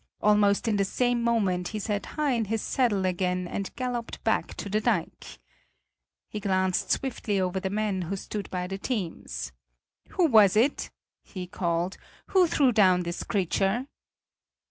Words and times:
Almost 0.19 0.67
in 0.67 0.77
the 0.77 0.83
same 0.83 1.21
moment 1.21 1.67
he 1.67 1.77
sat 1.77 2.07
high 2.17 2.31
in 2.31 2.45
his 2.45 2.63
saddle 2.63 3.05
again 3.05 3.47
and 3.47 3.69
galloped 3.75 4.23
back 4.23 4.55
to 4.55 4.67
the 4.67 4.81
dike. 4.81 5.37
He 6.27 6.39
glanced 6.39 6.89
swiftly 6.89 7.39
over 7.39 7.59
the 7.59 7.69
men 7.69 8.01
who 8.01 8.15
stood 8.15 8.49
by 8.49 8.65
the 8.65 8.79
teams. 8.79 9.51
"Who 10.09 10.25
was 10.25 10.55
it?" 10.55 10.89
he 11.21 11.45
called. 11.45 11.97
"Who 12.29 12.47
threw 12.47 12.71
down 12.71 13.03
this 13.03 13.21
creature?" 13.21 13.85